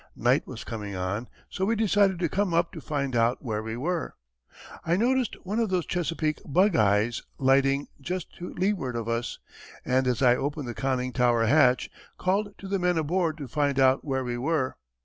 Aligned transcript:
Night 0.15 0.47
was 0.47 0.63
coming 0.63 0.95
on, 0.95 1.29
so 1.47 1.63
we 1.63 1.75
decided 1.75 2.17
to 2.17 2.27
come 2.27 2.55
up 2.55 2.71
to 2.71 2.81
find 2.81 3.15
out 3.15 3.43
where 3.45 3.61
we 3.61 3.77
were. 3.77 4.15
I 4.83 4.95
noticed 4.97 5.35
one 5.45 5.59
of 5.59 5.69
those 5.69 5.85
Chesapeake 5.85 6.41
"Bug 6.43 6.75
Eyes" 6.75 7.21
lighting 7.37 7.87
just 8.01 8.33
to 8.37 8.51
leeward 8.51 8.95
of 8.95 9.07
us, 9.07 9.37
and, 9.85 10.07
as 10.07 10.23
I 10.23 10.35
opened 10.35 10.67
the 10.67 10.73
conning 10.73 11.13
tower 11.13 11.45
hatch, 11.45 11.91
called 12.17 12.57
to 12.57 12.67
the 12.67 12.79
men 12.79 12.97
aboard 12.97 13.37
to 13.37 13.47
find 13.47 13.79
out 13.79 14.03
where 14.03 14.23
we 14.23 14.39
were. 14.39 14.75